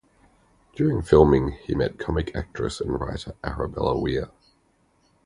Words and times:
During 0.75 1.03
filming, 1.03 1.51
he 1.51 1.75
met 1.75 1.99
comic 1.99 2.35
actress 2.35 2.81
and 2.81 2.99
writer 2.99 3.35
Arabella 3.43 3.99
Weir. 3.99 4.31